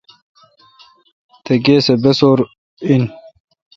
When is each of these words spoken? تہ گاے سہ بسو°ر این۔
تہ 1.43 1.53
گاے 1.63 1.75
سہ 1.85 1.93
بسو°ر 2.01 2.39
این۔ 2.87 3.03